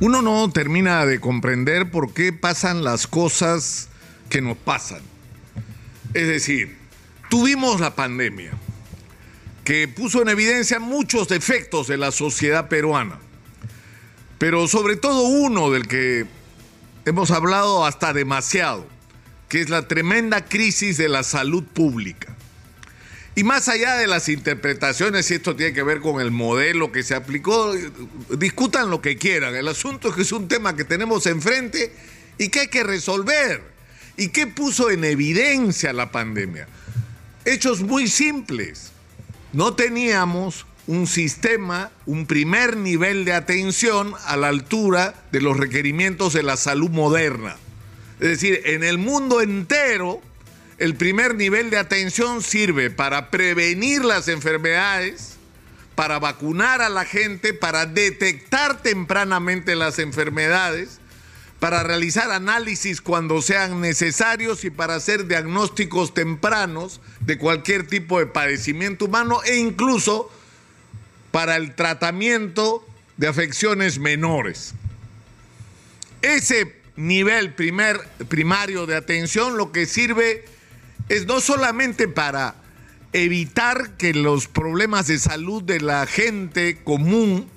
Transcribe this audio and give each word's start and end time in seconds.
Uno 0.00 0.22
no 0.22 0.48
termina 0.50 1.04
de 1.06 1.18
comprender 1.18 1.90
por 1.90 2.14
qué 2.14 2.32
pasan 2.32 2.84
las 2.84 3.08
cosas 3.08 3.88
que 4.30 4.40
nos 4.40 4.56
pasan. 4.56 5.00
Es 6.14 6.28
decir, 6.28 6.78
tuvimos 7.28 7.80
la 7.80 7.96
pandemia 7.96 8.52
que 9.64 9.88
puso 9.88 10.22
en 10.22 10.28
evidencia 10.28 10.78
muchos 10.78 11.28
defectos 11.28 11.88
de 11.88 11.98
la 11.98 12.12
sociedad 12.12 12.68
peruana, 12.68 13.18
pero 14.38 14.68
sobre 14.68 14.94
todo 14.94 15.22
uno 15.24 15.70
del 15.70 15.88
que 15.88 16.26
hemos 17.04 17.32
hablado 17.32 17.84
hasta 17.84 18.12
demasiado, 18.12 18.86
que 19.48 19.60
es 19.60 19.68
la 19.68 19.88
tremenda 19.88 20.44
crisis 20.44 20.96
de 20.96 21.08
la 21.08 21.24
salud 21.24 21.64
pública. 21.64 22.37
Y 23.38 23.44
más 23.44 23.68
allá 23.68 23.94
de 23.94 24.08
las 24.08 24.28
interpretaciones, 24.28 25.26
si 25.26 25.34
esto 25.34 25.54
tiene 25.54 25.72
que 25.72 25.84
ver 25.84 26.00
con 26.00 26.20
el 26.20 26.32
modelo 26.32 26.90
que 26.90 27.04
se 27.04 27.14
aplicó, 27.14 27.72
discutan 28.36 28.90
lo 28.90 29.00
que 29.00 29.16
quieran. 29.16 29.54
El 29.54 29.68
asunto 29.68 30.08
es 30.08 30.16
que 30.16 30.22
es 30.22 30.32
un 30.32 30.48
tema 30.48 30.74
que 30.74 30.82
tenemos 30.82 31.24
enfrente 31.26 31.92
y 32.36 32.48
que 32.48 32.58
hay 32.58 32.66
que 32.66 32.82
resolver. 32.82 33.62
¿Y 34.16 34.30
qué 34.30 34.48
puso 34.48 34.90
en 34.90 35.04
evidencia 35.04 35.92
la 35.92 36.10
pandemia? 36.10 36.66
Hechos 37.44 37.82
muy 37.82 38.08
simples. 38.08 38.90
No 39.52 39.74
teníamos 39.74 40.66
un 40.88 41.06
sistema, 41.06 41.92
un 42.06 42.26
primer 42.26 42.76
nivel 42.76 43.24
de 43.24 43.34
atención 43.34 44.14
a 44.26 44.36
la 44.36 44.48
altura 44.48 45.14
de 45.30 45.42
los 45.42 45.56
requerimientos 45.56 46.32
de 46.32 46.42
la 46.42 46.56
salud 46.56 46.90
moderna. 46.90 47.56
Es 48.18 48.30
decir, 48.30 48.62
en 48.64 48.82
el 48.82 48.98
mundo 48.98 49.40
entero 49.40 50.22
el 50.78 50.94
primer 50.94 51.34
nivel 51.34 51.70
de 51.70 51.78
atención 51.78 52.42
sirve 52.42 52.90
para 52.90 53.30
prevenir 53.30 54.04
las 54.04 54.28
enfermedades, 54.28 55.36
para 55.96 56.20
vacunar 56.20 56.80
a 56.80 56.88
la 56.88 57.04
gente, 57.04 57.52
para 57.52 57.84
detectar 57.84 58.80
tempranamente 58.80 59.74
las 59.74 59.98
enfermedades, 59.98 61.00
para 61.58 61.82
realizar 61.82 62.30
análisis 62.30 63.00
cuando 63.00 63.42
sean 63.42 63.80
necesarios 63.80 64.64
y 64.64 64.70
para 64.70 64.94
hacer 64.94 65.26
diagnósticos 65.26 66.14
tempranos 66.14 67.00
de 67.18 67.36
cualquier 67.36 67.84
tipo 67.88 68.20
de 68.20 68.26
padecimiento 68.26 69.06
humano 69.06 69.40
e 69.44 69.56
incluso 69.56 70.30
para 71.32 71.56
el 71.56 71.74
tratamiento 71.74 72.86
de 73.16 73.26
afecciones 73.26 73.98
menores. 73.98 74.74
Ese 76.22 76.76
nivel 76.94 77.54
primer, 77.54 78.00
primario 78.28 78.86
de 78.86 78.94
atención 78.94 79.56
lo 79.56 79.72
que 79.72 79.86
sirve 79.86 80.44
es 81.08 81.26
no 81.26 81.40
solamente 81.40 82.08
para 82.08 82.56
evitar 83.12 83.96
que 83.96 84.12
los 84.12 84.48
problemas 84.48 85.06
de 85.06 85.18
salud 85.18 85.62
de 85.62 85.80
la 85.80 86.06
gente 86.06 86.78
común 86.84 87.48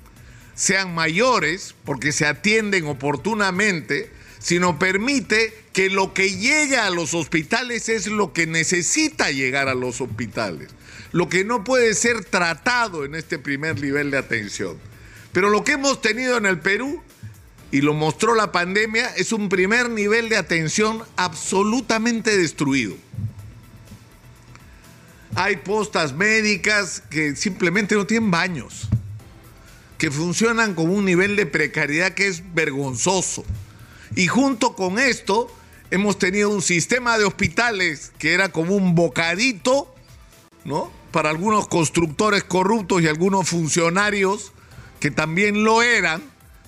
sean 0.54 0.94
mayores, 0.94 1.74
porque 1.84 2.12
se 2.12 2.26
atienden 2.26 2.86
oportunamente, 2.86 4.10
sino 4.38 4.78
permite 4.78 5.54
que 5.72 5.88
lo 5.88 6.14
que 6.14 6.36
llega 6.36 6.86
a 6.86 6.90
los 6.90 7.14
hospitales 7.14 7.88
es 7.88 8.06
lo 8.06 8.32
que 8.32 8.46
necesita 8.46 9.30
llegar 9.30 9.68
a 9.68 9.74
los 9.74 10.00
hospitales, 10.00 10.68
lo 11.12 11.28
que 11.28 11.44
no 11.44 11.64
puede 11.64 11.94
ser 11.94 12.24
tratado 12.24 13.04
en 13.04 13.14
este 13.14 13.38
primer 13.38 13.80
nivel 13.80 14.10
de 14.10 14.18
atención. 14.18 14.78
Pero 15.32 15.48
lo 15.48 15.64
que 15.64 15.72
hemos 15.72 16.00
tenido 16.00 16.36
en 16.36 16.46
el 16.46 16.58
Perú, 16.58 17.02
y 17.70 17.80
lo 17.80 17.94
mostró 17.94 18.34
la 18.34 18.52
pandemia, 18.52 19.14
es 19.16 19.32
un 19.32 19.48
primer 19.48 19.88
nivel 19.88 20.28
de 20.28 20.36
atención 20.36 21.02
absolutamente 21.16 22.36
destruido. 22.36 22.96
Hay 25.34 25.56
postas 25.56 26.12
médicas 26.12 27.02
que 27.08 27.36
simplemente 27.36 27.94
no 27.94 28.06
tienen 28.06 28.30
baños, 28.30 28.88
que 29.96 30.10
funcionan 30.10 30.74
con 30.74 30.90
un 30.90 31.04
nivel 31.04 31.36
de 31.36 31.46
precariedad 31.46 32.12
que 32.12 32.26
es 32.26 32.54
vergonzoso. 32.54 33.44
Y 34.14 34.26
junto 34.26 34.74
con 34.74 34.98
esto 34.98 35.54
hemos 35.90 36.18
tenido 36.18 36.50
un 36.50 36.60
sistema 36.60 37.16
de 37.18 37.24
hospitales 37.24 38.12
que 38.18 38.34
era 38.34 38.50
como 38.50 38.74
un 38.74 38.94
bocadito, 38.94 39.94
¿no? 40.64 40.92
Para 41.12 41.30
algunos 41.30 41.66
constructores 41.66 42.44
corruptos 42.44 43.02
y 43.02 43.08
algunos 43.08 43.48
funcionarios 43.48 44.52
que 45.00 45.10
también 45.10 45.64
lo 45.64 45.82
eran, 45.82 46.22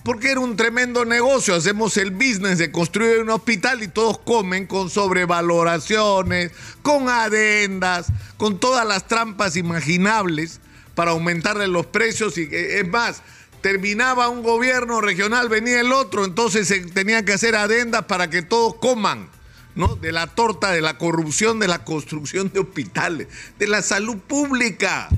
porque 0.05 0.29
era 0.29 0.39
un 0.39 0.55
tremendo 0.55 1.03
negocio. 1.03 1.55
Hacemos 1.55 1.97
el 1.97 2.11
business 2.11 2.59
de 2.59 2.71
construir 2.71 3.21
un 3.21 3.31
hospital 3.31 3.81
y 3.81 3.87
todos 3.87 4.19
comen 4.19 4.67
con 4.67 4.91
sobrevaloraciones, 4.91 6.51
con 6.83 7.09
adendas, 7.09 8.05
con 8.37 8.59
todas 8.59 8.87
las 8.87 9.07
trampas 9.07 9.55
imaginables 9.57 10.61
para 10.93 11.11
aumentarle 11.11 11.67
los 11.67 11.87
precios. 11.87 12.37
Y 12.37 12.43
eh, 12.43 12.81
es 12.81 12.87
más, 12.87 13.23
terminaba 13.61 14.29
un 14.29 14.43
gobierno 14.43 15.01
regional, 15.01 15.49
venía 15.49 15.81
el 15.81 15.91
otro, 15.91 16.23
entonces 16.23 16.67
se 16.67 16.81
tenían 16.81 17.25
que 17.25 17.33
hacer 17.33 17.55
adendas 17.55 18.05
para 18.05 18.29
que 18.29 18.43
todos 18.43 18.75
coman. 18.75 19.27
¿no? 19.73 19.95
De 19.95 20.11
la 20.11 20.27
torta, 20.27 20.71
de 20.71 20.81
la 20.81 20.99
corrupción, 20.99 21.59
de 21.59 21.67
la 21.67 21.83
construcción 21.83 22.49
de 22.53 22.59
hospitales, 22.59 23.27
de 23.57 23.67
la 23.67 23.81
salud 23.81 24.17
pública. 24.19 25.09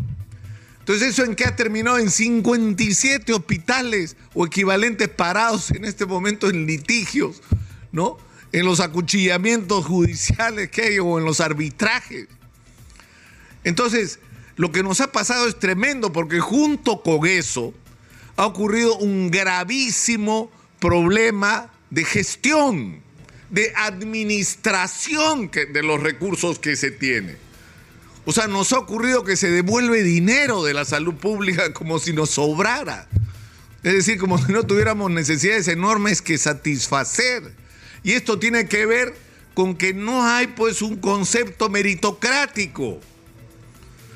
Entonces, 0.87 1.09
¿eso 1.09 1.25
en 1.25 1.35
qué 1.35 1.43
ha 1.43 1.53
terminado? 1.53 1.99
En 1.99 2.09
57 2.09 3.33
hospitales 3.33 4.15
o 4.33 4.45
equivalentes 4.45 5.09
parados 5.09 5.69
en 5.71 5.83
este 5.83 6.05
momento 6.05 6.49
en 6.49 6.65
litigios, 6.65 7.41
¿no? 7.91 8.17
En 8.53 8.63
los 8.65 8.79
acuchillamientos 8.79 9.85
judiciales 9.85 10.69
que 10.69 10.83
hay 10.83 10.99
o 10.99 11.19
en 11.19 11.25
los 11.25 11.41
arbitrajes. 11.41 12.29
Entonces, 13.65 14.19
lo 14.55 14.71
que 14.71 14.81
nos 14.81 15.01
ha 15.01 15.11
pasado 15.11 15.49
es 15.49 15.59
tremendo 15.59 16.13
porque 16.13 16.39
junto 16.39 17.03
con 17.03 17.27
eso 17.27 17.73
ha 18.37 18.45
ocurrido 18.45 18.97
un 18.97 19.29
gravísimo 19.29 20.49
problema 20.79 21.69
de 21.89 22.05
gestión, 22.05 23.01
de 23.49 23.73
administración 23.75 25.51
de 25.51 25.83
los 25.83 26.01
recursos 26.01 26.59
que 26.59 26.77
se 26.77 26.91
tiene. 26.91 27.46
O 28.29 28.33
sea, 28.33 28.47
nos 28.47 28.73
ha 28.73 28.79
ocurrido 28.79 29.23
que 29.23 29.37
se 29.37 29.49
devuelve 29.49 30.03
dinero 30.03 30.61
de 30.61 30.73
la 30.73 30.83
salud 30.83 31.13
pública 31.13 31.71
como 31.73 31.97
si 31.97 32.11
nos 32.11 32.31
sobrara. 32.31 33.07
Es 33.83 33.93
decir, 33.93 34.19
como 34.19 34.37
si 34.37 34.51
no 34.51 34.65
tuviéramos 34.65 35.09
necesidades 35.09 35.69
enormes 35.69 36.21
que 36.21 36.37
satisfacer. 36.37 37.53
Y 38.03 38.11
esto 38.11 38.37
tiene 38.37 38.67
que 38.67 38.85
ver 38.85 39.15
con 39.53 39.77
que 39.77 39.93
no 39.93 40.25
hay 40.25 40.47
pues 40.47 40.81
un 40.81 40.97
concepto 40.97 41.69
meritocrático. 41.69 42.99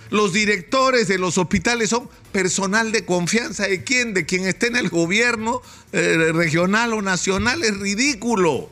Los 0.10 0.34
directores 0.34 1.08
de 1.08 1.18
los 1.18 1.38
hospitales 1.38 1.92
son 1.92 2.10
personal 2.34 2.92
de 2.92 3.06
confianza 3.06 3.66
de 3.66 3.86
quién, 3.86 4.14
de 4.14 4.26
quien 4.26 4.46
esté 4.46 4.68
en 4.68 4.76
el 4.76 4.90
gobierno 4.90 5.62
eh, 5.94 6.32
regional 6.34 6.92
o 6.92 7.02
nacional, 7.02 7.64
es 7.64 7.78
ridículo. 7.80 8.70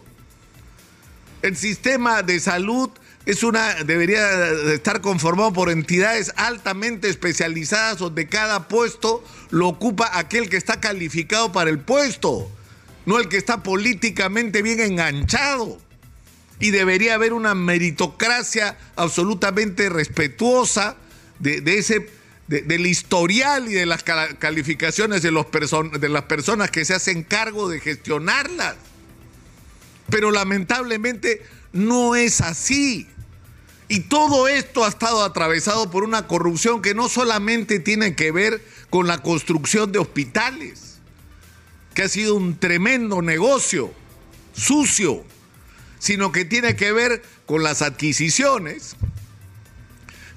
El 1.41 1.55
sistema 1.55 2.23
de 2.23 2.41
salud 2.41 2.89
es 3.29 3.43
una, 3.43 3.75
debería 3.83 4.49
estar 4.73 5.01
conformado 5.01 5.53
por 5.53 5.69
entidades 5.69 6.33
altamente 6.35 7.09
especializadas 7.09 7.99
donde 7.99 8.27
cada 8.27 8.67
puesto 8.67 9.23
lo 9.51 9.67
ocupa 9.67 10.09
aquel 10.17 10.49
que 10.49 10.57
está 10.57 10.79
calificado 10.79 11.51
para 11.51 11.69
el 11.69 11.77
puesto, 11.77 12.49
no 13.05 13.19
el 13.19 13.29
que 13.29 13.37
está 13.37 13.61
políticamente 13.61 14.63
bien 14.63 14.79
enganchado. 14.79 15.79
Y 16.59 16.71
debería 16.71 17.13
haber 17.13 17.33
una 17.33 17.53
meritocracia 17.53 18.79
absolutamente 18.95 19.89
respetuosa 19.89 20.97
de, 21.37 21.61
ese, 21.77 22.09
del 22.47 22.87
historial 22.87 23.69
y 23.69 23.73
de 23.73 23.85
las 23.85 24.03
calificaciones 24.03 25.21
de, 25.21 25.29
los 25.29 25.45
de 25.51 26.09
las 26.09 26.23
personas 26.23 26.71
que 26.71 26.83
se 26.83 26.95
hacen 26.95 27.21
cargo 27.21 27.69
de 27.69 27.79
gestionarlas. 27.79 28.75
Pero 30.09 30.31
lamentablemente 30.31 31.43
no 31.71 32.15
es 32.15 32.41
así. 32.41 33.07
Y 33.87 34.01
todo 34.01 34.47
esto 34.47 34.85
ha 34.85 34.89
estado 34.89 35.23
atravesado 35.23 35.89
por 35.89 36.03
una 36.03 36.27
corrupción 36.27 36.81
que 36.81 36.93
no 36.93 37.09
solamente 37.09 37.79
tiene 37.79 38.15
que 38.15 38.31
ver 38.31 38.63
con 38.89 39.07
la 39.07 39.17
construcción 39.17 39.91
de 39.91 39.99
hospitales, 39.99 40.99
que 41.95 42.03
ha 42.03 42.09
sido 42.09 42.35
un 42.35 42.59
tremendo 42.59 43.21
negocio, 43.23 43.91
sucio, 44.53 45.23
sino 45.97 46.31
que 46.31 46.45
tiene 46.45 46.75
que 46.75 46.91
ver 46.91 47.23
con 47.47 47.63
las 47.63 47.81
adquisiciones, 47.81 48.95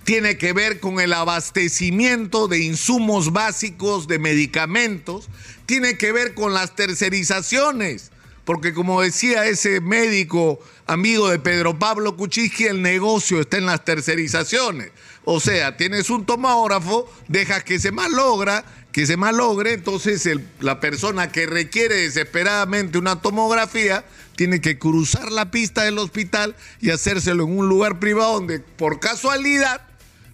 tiene 0.04 0.38
que 0.38 0.54
ver 0.54 0.80
con 0.80 0.98
el 0.98 1.12
abastecimiento 1.12 2.48
de 2.48 2.60
insumos 2.60 3.32
básicos, 3.32 4.08
de 4.08 4.18
medicamentos, 4.18 5.28
tiene 5.66 5.98
que 5.98 6.10
ver 6.10 6.32
con 6.32 6.54
las 6.54 6.74
tercerizaciones 6.74 8.11
porque 8.44 8.74
como 8.74 9.00
decía 9.00 9.46
ese 9.46 9.80
médico 9.80 10.58
amigo 10.86 11.28
de 11.28 11.38
Pedro 11.38 11.78
Pablo 11.78 12.16
Kuczynski, 12.16 12.64
el 12.64 12.82
negocio 12.82 13.40
está 13.40 13.58
en 13.58 13.66
las 13.66 13.84
tercerizaciones. 13.84 14.90
O 15.24 15.38
sea, 15.38 15.76
tienes 15.76 16.10
un 16.10 16.26
tomógrafo, 16.26 17.10
dejas 17.28 17.62
que 17.62 17.78
se 17.78 17.92
malogra, 17.92 18.64
que 18.90 19.06
se 19.06 19.16
malogre, 19.16 19.74
entonces 19.74 20.28
la 20.60 20.80
persona 20.80 21.30
que 21.30 21.46
requiere 21.46 21.94
desesperadamente 21.94 22.98
una 22.98 23.22
tomografía 23.22 24.04
tiene 24.36 24.60
que 24.60 24.78
cruzar 24.78 25.30
la 25.30 25.50
pista 25.50 25.84
del 25.84 25.98
hospital 25.98 26.56
y 26.80 26.90
hacérselo 26.90 27.44
en 27.44 27.58
un 27.58 27.68
lugar 27.68 28.00
privado 28.00 28.34
donde 28.34 28.60
por 28.60 28.98
casualidad, 29.00 29.82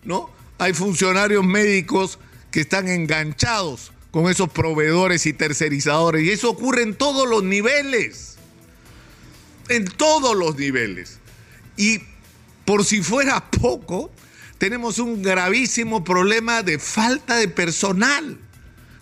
¿no? 0.05 0.31
Hay 0.59 0.73
funcionarios 0.73 1.45
médicos 1.45 2.19
que 2.51 2.61
están 2.61 2.89
enganchados 2.89 3.93
con 4.11 4.31
esos 4.31 4.51
proveedores 4.51 5.27
y 5.27 5.33
tercerizadores. 5.33 6.25
Y 6.25 6.31
eso 6.31 6.51
ocurre 6.51 6.83
en 6.83 6.95
todos 6.95 7.29
los 7.29 7.43
niveles. 7.43 8.37
En 9.69 9.85
todos 9.85 10.37
los 10.37 10.57
niveles. 10.57 11.19
Y 11.77 12.01
por 12.65 12.85
si 12.85 13.03
fuera 13.03 13.51
poco, 13.51 14.11
tenemos 14.59 14.99
un 14.99 15.23
gravísimo 15.23 16.05
problema 16.05 16.63
de 16.63 16.79
falta 16.79 17.37
de 17.37 17.49
personal. 17.49 18.39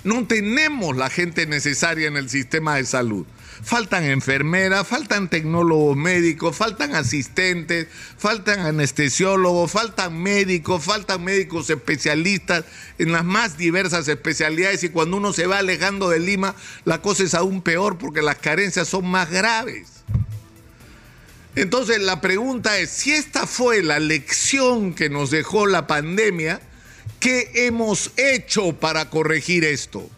No 0.05 0.27
tenemos 0.27 0.97
la 0.97 1.11
gente 1.11 1.47
necesaria 1.47 2.07
en 2.07 2.17
el 2.17 2.31
sistema 2.31 2.77
de 2.77 2.85
salud. 2.85 3.27
Faltan 3.63 4.05
enfermeras, 4.05 4.87
faltan 4.87 5.29
tecnólogos 5.29 5.97
médicos, 5.97 6.57
faltan 6.57 6.95
asistentes, 6.95 7.89
faltan 8.19 8.61
anestesiólogos, 8.61 9.71
faltan 9.71 10.23
médicos, 10.23 10.85
faltan 10.85 11.25
médicos 11.25 11.71
especialistas 11.71 12.65
en 12.99 13.13
las 13.13 13.25
más 13.25 13.57
diversas 13.57 14.09
especialidades 14.09 14.85
y 14.85 14.91
cuando 14.91 15.17
uno 15.17 15.33
se 15.33 15.47
va 15.47 15.59
alejando 15.59 16.09
de 16.09 16.21
Lima 16.21 16.55
la 16.85 17.01
cosa 17.03 17.25
es 17.25 17.35
aún 17.35 17.63
peor 17.63 17.99
porque 17.99 18.23
las 18.23 18.37
carencias 18.37 18.89
son 18.89 19.07
más 19.07 19.31
graves. 19.31 19.89
Entonces 21.55 22.01
la 22.01 22.21
pregunta 22.21 22.79
es, 22.79 22.91
si 22.91 23.13
esta 23.13 23.47
fue 23.47 23.83
la 23.83 23.99
lección 23.99 24.93
que 24.93 25.09
nos 25.09 25.31
dejó 25.31 25.67
la 25.67 25.87
pandemia, 25.87 26.61
¿qué 27.19 27.51
hemos 27.55 28.11
hecho 28.19 28.75
para 28.75 29.09
corregir 29.09 29.65
esto? 29.65 30.11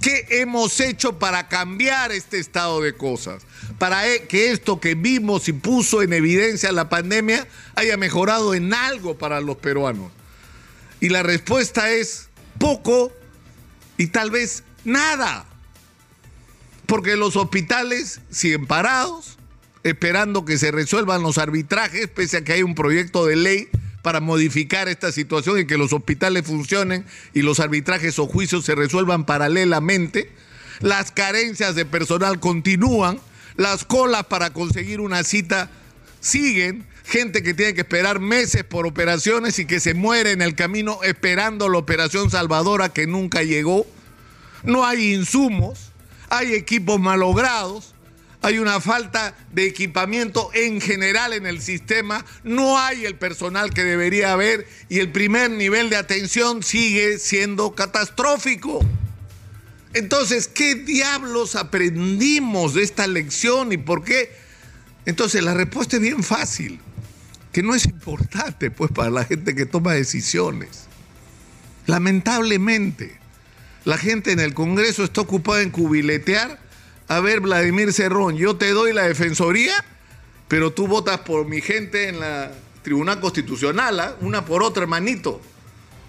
¿Qué 0.00 0.26
hemos 0.30 0.80
hecho 0.80 1.18
para 1.18 1.48
cambiar 1.48 2.10
este 2.10 2.38
estado 2.38 2.80
de 2.80 2.94
cosas? 2.94 3.42
Para 3.78 4.08
e, 4.08 4.26
que 4.26 4.50
esto 4.50 4.80
que 4.80 4.94
vimos 4.94 5.48
y 5.48 5.52
puso 5.52 6.00
en 6.00 6.14
evidencia 6.14 6.72
la 6.72 6.88
pandemia 6.88 7.46
haya 7.74 7.98
mejorado 7.98 8.54
en 8.54 8.72
algo 8.72 9.18
para 9.18 9.40
los 9.40 9.56
peruanos. 9.58 10.10
Y 11.00 11.10
la 11.10 11.22
respuesta 11.22 11.90
es 11.90 12.28
poco 12.58 13.12
y 13.98 14.06
tal 14.06 14.30
vez 14.30 14.64
nada. 14.84 15.44
Porque 16.86 17.16
los 17.16 17.36
hospitales 17.36 18.20
siguen 18.30 18.66
parados, 18.66 19.38
esperando 19.82 20.46
que 20.46 20.56
se 20.56 20.70
resuelvan 20.70 21.22
los 21.22 21.36
arbitrajes, 21.36 22.08
pese 22.08 22.38
a 22.38 22.44
que 22.44 22.54
hay 22.54 22.62
un 22.62 22.74
proyecto 22.74 23.26
de 23.26 23.36
ley 23.36 23.68
para 24.02 24.20
modificar 24.20 24.88
esta 24.88 25.12
situación 25.12 25.58
y 25.58 25.66
que 25.66 25.78
los 25.78 25.92
hospitales 25.92 26.46
funcionen 26.46 27.04
y 27.34 27.42
los 27.42 27.60
arbitrajes 27.60 28.18
o 28.18 28.26
juicios 28.26 28.64
se 28.64 28.74
resuelvan 28.74 29.26
paralelamente. 29.26 30.32
Las 30.80 31.12
carencias 31.12 31.74
de 31.74 31.84
personal 31.84 32.40
continúan, 32.40 33.20
las 33.56 33.84
colas 33.84 34.24
para 34.26 34.52
conseguir 34.52 35.00
una 35.00 35.24
cita 35.24 35.70
siguen, 36.20 36.86
gente 37.04 37.42
que 37.42 37.54
tiene 37.54 37.74
que 37.74 37.82
esperar 37.82 38.20
meses 38.20 38.64
por 38.64 38.86
operaciones 38.86 39.58
y 39.58 39.66
que 39.66 39.80
se 39.80 39.94
muere 39.94 40.32
en 40.32 40.42
el 40.42 40.54
camino 40.54 41.00
esperando 41.02 41.68
la 41.68 41.78
operación 41.78 42.30
salvadora 42.30 42.90
que 42.90 43.06
nunca 43.06 43.42
llegó. 43.42 43.86
No 44.62 44.86
hay 44.86 45.14
insumos, 45.14 45.92
hay 46.28 46.54
equipos 46.54 47.00
malogrados, 47.00 47.94
hay 48.42 48.58
una 48.58 48.80
falta 48.80 49.34
de 49.52 49.66
equipamiento 49.66 50.50
en 50.54 50.80
general 50.80 51.34
en 51.34 51.46
el 51.46 51.60
sistema, 51.60 52.24
no 52.42 52.78
hay 52.78 53.04
el 53.04 53.16
personal 53.16 53.74
que 53.74 53.84
debería 53.84 54.32
haber 54.32 54.66
y 54.88 55.00
el 55.00 55.12
primer 55.12 55.50
nivel 55.50 55.90
de 55.90 55.96
atención 55.96 56.62
sigue 56.62 57.18
siendo 57.18 57.74
catastrófico. 57.74 58.80
Entonces, 59.92 60.48
¿qué 60.48 60.74
diablos 60.74 61.56
aprendimos 61.56 62.74
de 62.74 62.82
esta 62.82 63.06
lección 63.06 63.72
y 63.72 63.76
por 63.76 64.04
qué? 64.04 64.32
Entonces, 65.04 65.42
la 65.42 65.52
respuesta 65.52 65.96
es 65.96 66.02
bien 66.02 66.22
fácil, 66.22 66.80
que 67.52 67.62
no 67.62 67.74
es 67.74 67.84
importante 67.86 68.70
pues 68.70 68.90
para 68.92 69.10
la 69.10 69.24
gente 69.24 69.54
que 69.54 69.66
toma 69.66 69.92
decisiones. 69.92 70.86
Lamentablemente, 71.86 73.18
la 73.84 73.98
gente 73.98 74.32
en 74.32 74.40
el 74.40 74.54
Congreso 74.54 75.04
está 75.04 75.22
ocupada 75.22 75.60
en 75.60 75.70
cubiletear 75.70 76.69
a 77.10 77.18
ver, 77.18 77.40
Vladimir 77.40 77.92
Cerrón, 77.92 78.36
yo 78.36 78.54
te 78.54 78.70
doy 78.70 78.92
la 78.92 79.02
defensoría, 79.02 79.74
pero 80.46 80.72
tú 80.72 80.86
votas 80.86 81.18
por 81.18 81.44
mi 81.44 81.60
gente 81.60 82.08
en 82.08 82.20
la 82.20 82.52
Tribunal 82.84 83.18
Constitucional, 83.18 83.98
¿ah? 83.98 84.14
una 84.20 84.44
por 84.44 84.62
otra, 84.62 84.84
hermanito, 84.84 85.40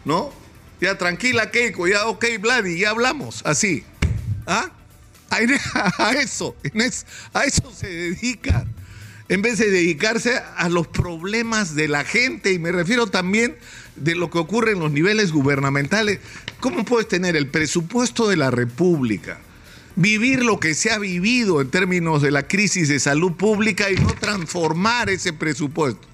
¿no? 0.05 0.31
Ya 0.79 0.99
tranquila, 0.99 1.49
Keiko, 1.49 1.87
ya 1.87 2.05
ok, 2.05 2.23
Vladi, 2.39 2.77
ya 2.77 2.91
hablamos, 2.91 3.41
así. 3.47 3.83
¿Ah? 4.45 4.69
A, 5.31 6.11
eso, 6.11 6.55
a 7.33 7.45
eso 7.45 7.71
se 7.75 7.87
dedica, 7.87 8.67
en 9.27 9.41
vez 9.41 9.57
de 9.57 9.71
dedicarse 9.71 10.39
a 10.55 10.69
los 10.69 10.85
problemas 10.87 11.73
de 11.73 11.87
la 11.87 12.03
gente, 12.03 12.53
y 12.53 12.59
me 12.59 12.71
refiero 12.71 13.07
también 13.07 13.57
de 13.95 14.13
lo 14.13 14.29
que 14.29 14.37
ocurre 14.37 14.73
en 14.73 14.79
los 14.79 14.91
niveles 14.91 15.31
gubernamentales. 15.31 16.19
¿Cómo 16.59 16.85
puedes 16.85 17.07
tener 17.07 17.35
el 17.35 17.47
presupuesto 17.47 18.27
de 18.27 18.37
la 18.37 18.51
República? 18.51 19.39
Vivir 19.95 20.43
lo 20.43 20.59
que 20.59 20.73
se 20.73 20.91
ha 20.91 20.97
vivido 20.97 21.61
en 21.61 21.69
términos 21.69 22.21
de 22.21 22.31
la 22.31 22.47
crisis 22.47 22.87
de 22.87 22.99
salud 22.99 23.33
pública 23.33 23.89
y 23.89 23.95
no 23.95 24.13
transformar 24.13 25.09
ese 25.09 25.33
presupuesto. 25.33 26.07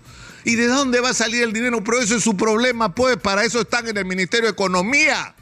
¿Y 0.44 0.56
de 0.56 0.68
dónde 0.68 1.02
va 1.02 1.10
a 1.10 1.14
salir 1.14 1.44
el 1.44 1.54
dinero? 1.54 1.84
Pero 1.84 2.00
eso 2.00 2.16
es 2.16 2.24
su 2.24 2.38
problema, 2.38 2.96
pues 2.96 3.18
para 3.18 3.44
eso 3.44 3.62
están 3.62 3.88
en 3.88 3.98
el 3.98 4.06
Ministerio 4.06 4.46
de 4.46 4.54
Economía. 4.54 5.36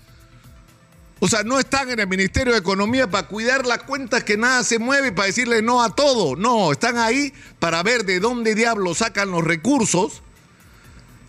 O 1.19 1.27
sea, 1.27 1.43
no 1.43 1.59
están 1.59 1.89
en 1.91 1.99
el 1.99 2.07
Ministerio 2.07 2.53
de 2.53 2.59
Economía 2.59 3.09
para 3.09 3.27
cuidar 3.27 3.65
las 3.65 3.83
cuentas 3.83 4.23
que 4.23 4.35
nada 4.35 4.63
se 4.63 4.79
mueve, 4.79 5.11
para 5.11 5.27
decirle 5.27 5.61
no 5.61 5.81
a 5.83 5.95
todo. 5.95 6.35
No, 6.35 6.71
están 6.71 6.97
ahí 6.97 7.33
para 7.59 7.83
ver 7.83 8.05
de 8.05 8.19
dónde 8.19 8.55
diablos 8.55 8.97
sacan 8.97 9.31
los 9.31 9.43
recursos 9.43 10.23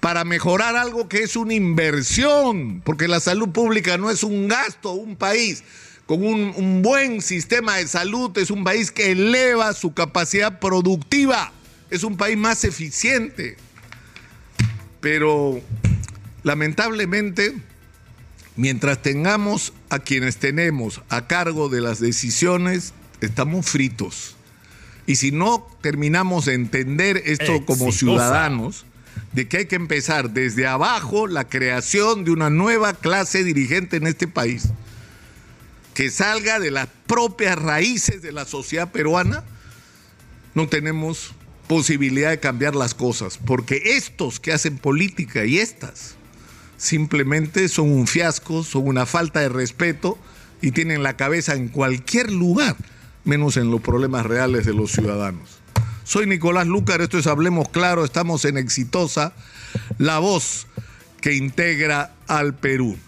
para 0.01 0.25
mejorar 0.25 0.77
algo 0.77 1.09
que 1.09 1.23
es 1.23 1.37
una 1.37 1.55
inversión, 1.55 2.81
porque 2.85 3.09
la 3.09 3.21
salud 3.21 3.51
pública 3.51 3.97
no 3.99 4.11
es 4.11 4.23
un 4.23 4.49
gasto, 4.49 4.93
un 4.93 5.17
país 5.17 5.65
con 6.07 6.25
un, 6.25 6.83
buen 6.83 7.21
sistema 7.21 7.77
de 7.77 7.89
salud, 7.89 8.37
es 8.39 8.51
un 8.53 8.63
país 8.63 8.93
que 8.93 9.11
eleva 9.11 9.73
su 9.73 9.93
capacidad 9.93 10.61
productiva, 10.61 11.53
es 11.91 12.05
un 12.05 12.17
país 12.17 12.39
más 12.39 12.63
eficiente. 12.63 13.57
Pero 15.01 15.61
lamentablemente, 16.45 17.57
mientras 18.55 19.03
tengamos 19.03 19.73
a 19.91 19.99
quienes 19.99 20.37
tenemos 20.37 21.03
a 21.09 21.27
cargo 21.27 21.69
de 21.69 21.81
las 21.81 21.99
decisiones, 21.99 22.95
estamos 23.21 23.67
fritos. 23.67 24.37
Y 25.09 25.17
si 25.17 25.33
no 25.33 25.67
terminamos 25.83 26.45
de 26.47 26.55
entender 26.55 27.21
esto 27.27 27.65
como 27.67 27.91
ciudadanos, 27.91 28.87
de 29.33 29.49
que 29.49 29.59
hay 29.59 29.67
que 29.67 29.77
empezar 29.77 30.31
desde 30.31 30.69
abajo 30.69 31.27
la 31.27 31.49
creación 31.49 32.25
de 32.25 32.31
una 32.31 32.49
nueva 32.49 32.93
clase 32.95 33.43
dirigente 33.43 33.97
en 33.97 34.07
este 34.07 34.29
país 34.29 34.69
que 35.97 36.11
salga 36.11 36.61
de 36.61 36.71
las 36.71 36.89
propias 37.07 37.57
raíces 37.59 38.21
de 38.21 38.31
la 38.31 38.45
sociedad 38.45 38.93
peruana, 38.93 39.45
no 40.55 40.69
tenemos 40.69 41.33
posibilidad 41.69 42.29
de 42.29 42.39
cambiar 42.39 42.77
las 42.77 42.93
cosas, 42.93 43.39
porque 43.39 43.81
estos 43.97 44.39
que 44.39 44.53
hacen 44.53 44.77
política 44.77 45.47
y 45.47 45.57
estas 45.57 46.17
simplemente 46.77 47.71
son 47.71 47.91
un 47.91 48.07
fiasco, 48.07 48.63
son 48.63 48.87
una 48.87 49.07
falta 49.07 49.41
de 49.41 49.49
respeto 49.49 50.19
y 50.61 50.73
tienen 50.73 51.03
la 51.03 51.17
cabeza 51.17 51.55
en 51.55 51.69
cualquier 51.69 52.31
lugar, 52.31 52.77
menos 53.25 53.57
en 53.57 53.71
los 53.71 53.81
problemas 53.81 54.27
reales 54.27 54.67
de 54.67 54.75
los 54.75 54.93
ciudadanos. 54.93 55.61
Soy 56.05 56.27
Nicolás 56.27 56.67
Lucar, 56.67 57.01
esto 57.01 57.17
es 57.17 57.27
Hablemos 57.27 57.71
Claro, 57.71 58.05
estamos 58.05 58.45
en 58.45 58.59
Exitosa, 58.59 59.33
la 59.97 60.19
voz 60.19 60.67
que 61.23 61.33
integra 61.37 62.13
al 62.27 62.55
Perú. 62.55 62.99